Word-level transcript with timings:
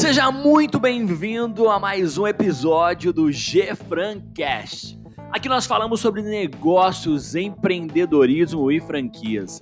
Seja 0.00 0.32
muito 0.32 0.80
bem-vindo 0.80 1.68
a 1.68 1.78
mais 1.78 2.16
um 2.16 2.26
episódio 2.26 3.12
do 3.12 3.30
G 3.30 3.74
Francast. 3.74 4.98
Aqui 5.30 5.46
nós 5.46 5.66
falamos 5.66 6.00
sobre 6.00 6.22
negócios, 6.22 7.34
empreendedorismo 7.34 8.72
e 8.72 8.80
franquias, 8.80 9.60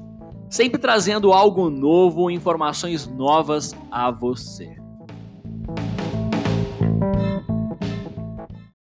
sempre 0.49 0.81
trazendo 0.81 1.33
algo 1.33 1.69
novo, 1.69 2.31
informações 2.31 3.05
novas 3.05 3.75
a 3.91 4.13
você. 4.13 4.77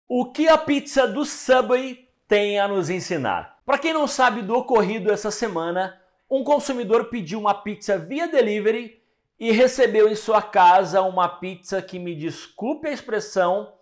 O 0.08 0.32
que 0.32 0.48
a 0.48 0.56
pizza 0.56 1.06
do 1.06 1.26
Subway 1.26 2.08
tem 2.26 2.58
a 2.58 2.66
nos 2.66 2.88
ensinar? 2.88 3.58
Para 3.66 3.76
quem 3.76 3.92
não 3.92 4.06
sabe 4.06 4.40
do 4.40 4.54
ocorrido 4.54 5.12
essa 5.12 5.30
semana, 5.30 6.00
um 6.30 6.42
consumidor 6.42 7.10
pediu 7.10 7.38
uma 7.38 7.52
pizza 7.52 7.98
via 7.98 8.26
delivery 8.26 9.01
e 9.42 9.50
recebeu 9.50 10.08
em 10.08 10.14
sua 10.14 10.40
casa 10.40 11.02
uma 11.02 11.28
pizza 11.28 11.82
que, 11.82 11.98
me 11.98 12.14
desculpe 12.14 12.86
a 12.86 12.92
expressão, 12.92 13.72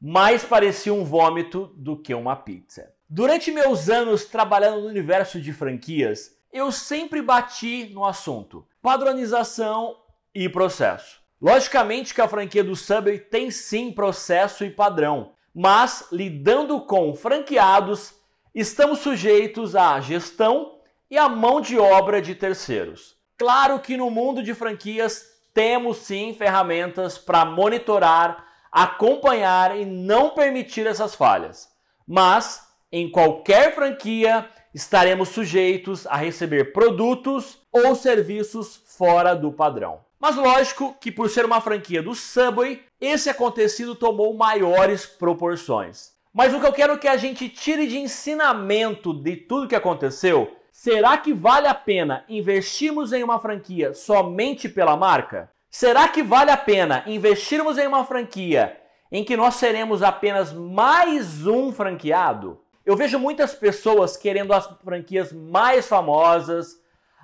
mais 0.00 0.42
parecia 0.42 0.94
um 0.94 1.04
vômito 1.04 1.70
do 1.76 1.94
que 1.94 2.14
uma 2.14 2.34
pizza. 2.34 2.90
Durante 3.06 3.52
meus 3.52 3.90
anos 3.90 4.24
trabalhando 4.24 4.80
no 4.80 4.88
universo 4.88 5.38
de 5.38 5.52
franquias, 5.52 6.38
eu 6.50 6.72
sempre 6.72 7.20
bati 7.20 7.90
no 7.92 8.02
assunto 8.02 8.66
padronização 8.80 9.94
e 10.34 10.48
processo. 10.48 11.20
Logicamente 11.38 12.14
que 12.14 12.22
a 12.22 12.28
franquia 12.28 12.64
do 12.64 12.74
Subway 12.74 13.18
tem 13.18 13.50
sim 13.50 13.92
processo 13.92 14.64
e 14.64 14.70
padrão, 14.70 15.32
mas 15.54 16.08
lidando 16.10 16.80
com 16.80 17.12
franqueados, 17.14 18.14
estamos 18.54 19.00
sujeitos 19.00 19.76
à 19.76 20.00
gestão 20.00 20.78
e 21.10 21.18
à 21.18 21.28
mão 21.28 21.60
de 21.60 21.78
obra 21.78 22.22
de 22.22 22.34
terceiros. 22.34 23.13
Claro 23.36 23.80
que 23.80 23.96
no 23.96 24.10
mundo 24.10 24.42
de 24.42 24.54
franquias 24.54 25.24
temos 25.52 25.98
sim 25.98 26.34
ferramentas 26.34 27.18
para 27.18 27.44
monitorar, 27.44 28.44
acompanhar 28.70 29.76
e 29.76 29.84
não 29.84 30.30
permitir 30.30 30.86
essas 30.86 31.14
falhas. 31.14 31.68
Mas 32.06 32.66
em 32.92 33.10
qualquer 33.10 33.74
franquia 33.74 34.48
estaremos 34.72 35.30
sujeitos 35.30 36.06
a 36.06 36.16
receber 36.16 36.72
produtos 36.72 37.58
ou 37.72 37.94
serviços 37.94 38.80
fora 38.96 39.34
do 39.34 39.52
padrão. 39.52 40.00
Mas 40.18 40.36
lógico 40.36 40.96
que 41.00 41.12
por 41.12 41.28
ser 41.28 41.44
uma 41.44 41.60
franquia 41.60 42.02
do 42.02 42.14
Subway, 42.14 42.82
esse 43.00 43.28
acontecido 43.28 43.94
tomou 43.94 44.34
maiores 44.34 45.04
proporções. 45.04 46.12
Mas 46.32 46.52
o 46.54 46.60
que 46.60 46.66
eu 46.66 46.72
quero 46.72 46.98
que 46.98 47.06
a 47.06 47.16
gente 47.16 47.48
tire 47.48 47.86
de 47.86 47.98
ensinamento 47.98 49.12
de 49.12 49.36
tudo 49.36 49.68
que 49.68 49.76
aconteceu 49.76 50.56
Será 50.76 51.16
que 51.16 51.32
vale 51.32 51.68
a 51.68 51.72
pena 51.72 52.24
investirmos 52.28 53.12
em 53.12 53.22
uma 53.22 53.38
franquia 53.38 53.94
somente 53.94 54.68
pela 54.68 54.96
marca? 54.96 55.48
Será 55.70 56.08
que 56.08 56.20
vale 56.20 56.50
a 56.50 56.56
pena 56.56 57.04
investirmos 57.06 57.78
em 57.78 57.86
uma 57.86 58.04
franquia 58.04 58.76
em 59.10 59.22
que 59.22 59.36
nós 59.36 59.54
seremos 59.54 60.02
apenas 60.02 60.52
mais 60.52 61.46
um 61.46 61.72
franqueado? 61.72 62.60
Eu 62.84 62.96
vejo 62.96 63.20
muitas 63.20 63.54
pessoas 63.54 64.16
querendo 64.16 64.52
as 64.52 64.66
franquias 64.84 65.32
mais 65.32 65.86
famosas, 65.86 66.74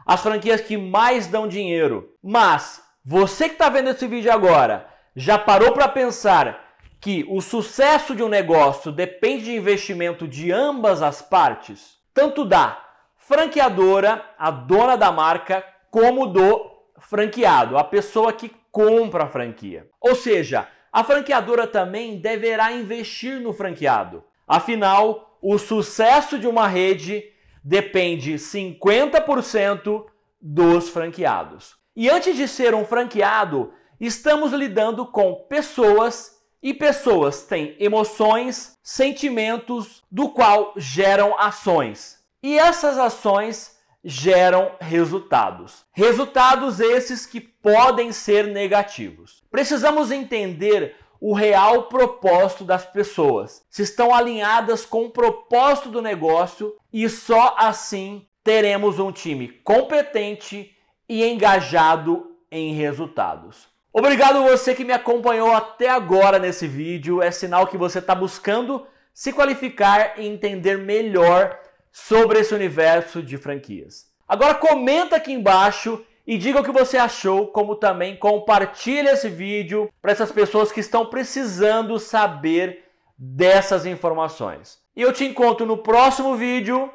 as 0.07 0.23
franquias 0.23 0.61
que 0.61 0.77
mais 0.77 1.27
dão 1.27 1.48
dinheiro. 1.48 2.14
Mas 2.23 2.81
você 3.05 3.48
que 3.48 3.55
está 3.55 3.69
vendo 3.69 3.91
esse 3.91 4.07
vídeo 4.07 4.33
agora, 4.33 4.87
já 5.17 5.37
parou 5.37 5.73
para 5.73 5.89
pensar 5.89 6.77
que 7.01 7.27
o 7.29 7.41
sucesso 7.41 8.14
de 8.14 8.23
um 8.23 8.29
negócio 8.29 8.92
depende 8.92 9.47
de 9.47 9.57
investimento 9.57 10.29
de 10.29 10.53
ambas 10.53 11.03
as 11.03 11.20
partes? 11.20 11.98
Tanto 12.14 12.45
dá 12.45 12.89
franqueadora, 13.31 14.25
a 14.36 14.50
dona 14.50 14.97
da 14.97 15.12
marca, 15.12 15.64
como 15.89 16.27
do 16.27 16.69
franqueado, 16.98 17.78
a 17.78 17.84
pessoa 17.84 18.33
que 18.33 18.50
compra 18.73 19.23
a 19.23 19.28
franquia. 19.28 19.89
Ou 20.00 20.17
seja, 20.17 20.67
a 20.92 21.05
franqueadora 21.05 21.64
também 21.64 22.20
deverá 22.20 22.73
investir 22.73 23.41
no 23.41 23.52
franqueado. 23.52 24.24
Afinal, 24.48 25.39
o 25.41 25.58
sucesso 25.58 26.41
de 26.41 26.48
uma 26.48 26.67
rede 26.67 27.23
depende 27.63 28.35
50% 28.35 30.07
dos 30.41 30.89
franqueados. 30.89 31.77
E 31.95 32.11
antes 32.11 32.35
de 32.35 32.48
ser 32.48 32.74
um 32.74 32.85
franqueado, 32.85 33.73
estamos 34.01 34.52
lidando 34.52 35.07
com 35.07 35.47
pessoas 35.48 36.42
e 36.61 36.74
pessoas 36.74 37.45
têm 37.45 37.77
emoções, 37.79 38.77
sentimentos, 38.83 40.02
do 40.11 40.30
qual 40.30 40.74
geram 40.77 41.39
ações. 41.39 42.20
E 42.42 42.58
essas 42.58 42.98
ações 42.98 43.78
geram 44.02 44.73
resultados. 44.80 45.84
Resultados 45.92 46.80
esses 46.80 47.27
que 47.27 47.40
podem 47.40 48.12
ser 48.12 48.46
negativos. 48.46 49.42
Precisamos 49.51 50.11
entender 50.11 50.96
o 51.20 51.34
real 51.34 51.83
propósito 51.83 52.64
das 52.64 52.84
pessoas, 52.86 53.62
se 53.68 53.83
estão 53.83 54.14
alinhadas 54.14 54.86
com 54.86 55.05
o 55.05 55.11
propósito 55.11 55.90
do 55.90 56.00
negócio 56.00 56.74
e 56.90 57.06
só 57.11 57.55
assim 57.58 58.27
teremos 58.42 58.98
um 58.98 59.12
time 59.12 59.48
competente 59.62 60.74
e 61.06 61.23
engajado 61.23 62.36
em 62.50 62.73
resultados. 62.73 63.68
Obrigado 63.92 64.45
você 64.45 64.74
que 64.74 64.84
me 64.84 64.92
acompanhou 64.92 65.52
até 65.52 65.90
agora 65.90 66.39
nesse 66.39 66.67
vídeo. 66.67 67.20
É 67.20 67.30
sinal 67.30 67.67
que 67.67 67.77
você 67.77 67.98
está 67.98 68.14
buscando 68.14 68.86
se 69.12 69.33
qualificar 69.33 70.14
e 70.18 70.27
entender 70.27 70.79
melhor 70.79 71.58
sobre 71.92 72.40
esse 72.40 72.55
universo 72.55 73.23
de 73.23 73.36
franquias. 73.36 74.11
Agora 74.28 74.55
comenta 74.55 75.17
aqui 75.17 75.33
embaixo 75.33 76.05
e 76.27 76.39
diga 76.39 76.61
o 76.61 76.64
que 76.64 76.70
você 76.70 76.96
achou, 76.96 77.48
como 77.48 77.74
também 77.74 78.17
compartilhe 78.17 79.08
esse 79.08 79.28
vídeo 79.28 79.92
para 80.00 80.12
essas 80.12 80.30
pessoas 80.30 80.70
que 80.70 80.80
estão 80.80 81.06
precisando 81.06 81.98
saber 81.98 82.84
dessas 83.18 83.84
informações. 83.84 84.79
E 84.95 85.02
eu 85.02 85.12
te 85.12 85.24
encontro 85.24 85.67
no 85.67 85.79
próximo 85.79 86.36
vídeo. 86.36 86.90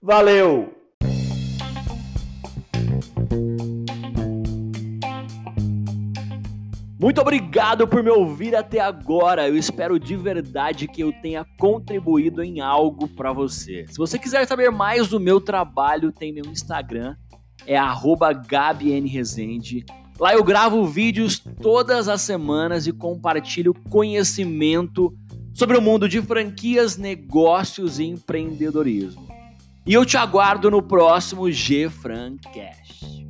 Valeu! 0.00 0.81
Muito 7.02 7.20
obrigado 7.20 7.88
por 7.88 8.00
me 8.00 8.10
ouvir 8.10 8.54
até 8.54 8.78
agora. 8.78 9.48
Eu 9.48 9.56
espero 9.56 9.98
de 9.98 10.14
verdade 10.14 10.86
que 10.86 11.00
eu 11.00 11.12
tenha 11.12 11.44
contribuído 11.58 12.44
em 12.44 12.60
algo 12.60 13.08
para 13.08 13.32
você. 13.32 13.84
Se 13.88 13.98
você 13.98 14.16
quiser 14.16 14.46
saber 14.46 14.70
mais 14.70 15.08
do 15.08 15.18
meu 15.18 15.40
trabalho, 15.40 16.12
tem 16.12 16.32
meu 16.32 16.44
Instagram, 16.46 17.16
é 17.66 17.76
@gabienrezende. 18.46 19.84
Lá 20.16 20.32
eu 20.32 20.44
gravo 20.44 20.86
vídeos 20.86 21.42
todas 21.60 22.06
as 22.06 22.22
semanas 22.22 22.86
e 22.86 22.92
compartilho 22.92 23.74
conhecimento 23.90 25.12
sobre 25.52 25.76
o 25.76 25.82
mundo 25.82 26.08
de 26.08 26.22
franquias, 26.22 26.96
negócios 26.96 27.98
e 27.98 28.04
empreendedorismo. 28.04 29.26
E 29.84 29.92
eu 29.92 30.06
te 30.06 30.16
aguardo 30.16 30.70
no 30.70 30.80
próximo 30.80 31.50
G 31.50 31.90
Francast. 31.90 33.21